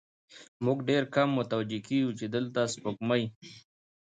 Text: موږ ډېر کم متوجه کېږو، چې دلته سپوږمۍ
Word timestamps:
موږ 0.65 0.77
ډېر 0.89 1.03
کم 1.15 1.29
متوجه 1.39 1.79
کېږو، 1.87 2.11
چې 2.19 2.25
دلته 2.35 2.61
سپوږمۍ 2.73 3.23